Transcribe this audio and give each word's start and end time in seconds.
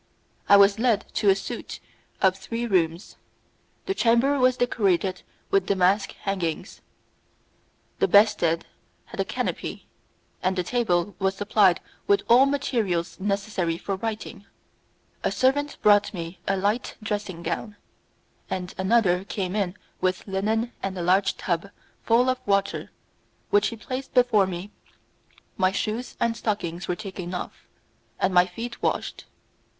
I 0.49 0.57
was 0.57 0.79
led 0.79 1.05
to 1.13 1.29
a 1.29 1.35
suite 1.35 1.79
of 2.23 2.35
three 2.35 2.65
rooms; 2.65 3.17
the 3.85 3.93
chamber 3.93 4.39
was 4.39 4.57
decorated 4.57 5.21
with 5.51 5.67
damask 5.67 6.13
hangings, 6.23 6.81
the 7.99 8.07
bedstead 8.07 8.65
had 9.05 9.19
a 9.19 9.23
canopy, 9.23 9.85
and 10.41 10.55
the 10.55 10.63
table 10.63 11.15
was 11.19 11.35
supplied 11.35 11.81
with 12.07 12.23
all 12.27 12.47
materials 12.47 13.19
necessary 13.19 13.77
for 13.77 13.95
writing. 13.95 14.47
A 15.23 15.31
servant 15.31 15.77
brought 15.83 16.15
me 16.15 16.39
a 16.47 16.57
light 16.57 16.95
dressing 17.03 17.43
gown, 17.43 17.75
and 18.49 18.73
another 18.79 19.23
came 19.23 19.55
in 19.55 19.77
with 20.01 20.25
linen 20.25 20.71
and 20.81 20.97
a 20.97 21.03
large 21.03 21.37
tub 21.37 21.69
full 22.01 22.27
of 22.27 22.39
water, 22.47 22.89
which 23.51 23.67
he 23.67 23.75
placed 23.75 24.15
before 24.15 24.47
me; 24.47 24.71
my 25.57 25.71
shoes 25.71 26.17
and 26.19 26.35
stockings 26.35 26.87
were 26.87 26.95
taken 26.95 27.35
off, 27.35 27.67
and 28.19 28.33
my 28.33 28.47
feet 28.47 28.81
washed. 28.81 29.25